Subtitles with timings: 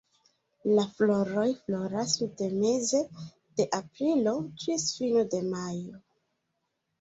[0.77, 3.01] La floroj floras de meze
[3.61, 4.35] de aprilo
[4.65, 6.01] ĝis fino de majo.